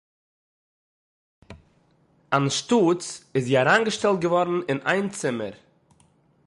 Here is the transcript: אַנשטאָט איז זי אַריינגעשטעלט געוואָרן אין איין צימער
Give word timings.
אַנשטאָט 2.35 3.03
איז 3.35 3.45
זי 3.47 3.55
אַריינגעשטעלט 3.63 4.21
געוואָרן 4.25 4.59
אין 4.69 4.79
איין 4.89 5.05
צימער 5.17 5.55